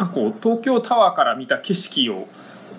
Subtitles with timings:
[0.00, 2.26] なんかこう東京タワーから見た景色を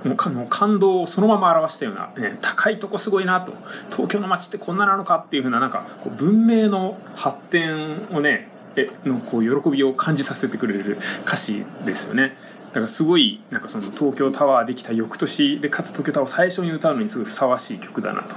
[0.03, 3.53] もう感動をそのまま表したような、ね、高いとこすごいなと
[3.91, 12.35] 東京の街ってこんななのかっていうふうななんかこう文明の発展をねえのこう喜びを感じさせてくれる歌詞ですよね。
[12.69, 18.35] だからすごいなんかその東京タワーできた翌年でかつ東京タワーを最初に歌うのにすごいふさわしい曲だなと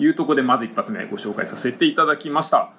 [0.00, 2.72] いうとこでまず一発目ご紹介させていただきました。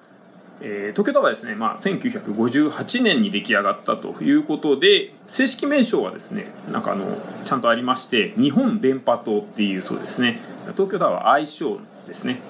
[0.60, 10.40] えー、東京タワーですね、まあ、1958年に出来上がったということで正式名称はですねなんかあのちゃんとありまして日本電波塔っていうそうですね。
[10.72, 12.40] 東京タワー愛称ですね。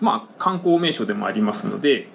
[0.00, 2.08] まあ観光名所でもありますので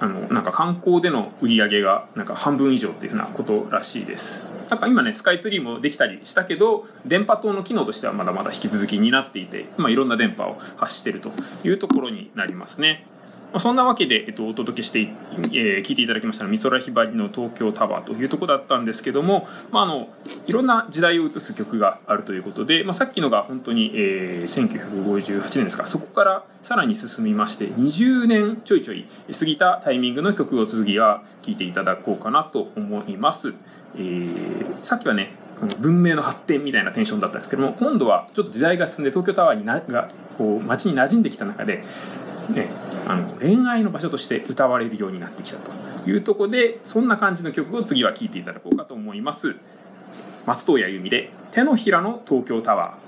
[0.00, 4.44] あのなんか観光での売り上げがなんか半分以上っていうふうなことらしいです。
[4.68, 11.30] なんか今ねスカイツリーもできたりしたけど電波塔の機能としてはまだまだ引き続きになっていて、まあ、いろんな電波を発していると
[11.62, 13.06] いうところになりますね、
[13.58, 20.08] そんなわけで、えっと、お届けして、えー、聞いていただきましたのは美空ひばりの東京タワーというとこだったんですけども、まあ、あの
[20.46, 29.06] いろんな時代を映す曲があるということで、まあ、さっきのが本当に、えー、1958年ですかそこからさらに進みまして20年ちょいちょい
[29.38, 33.54] 過ぎたタイミングの曲を次は聴いていただこうかなと思います。
[33.96, 35.34] えー、さっきはね
[35.78, 41.84] 文明の発展みたいなテンションだったんですけども今度はちょっと時代が進んで東京タワーにながこう街に馴染んできた中で
[42.50, 42.68] ね、
[43.06, 45.72] あの恋愛の場所として歌われるようになってきたと
[46.08, 49.56] いうところでそんな感じの曲を次は聴いていただこうかと思います。
[50.44, 52.92] 松任谷由実で「手のひらの東京タワー」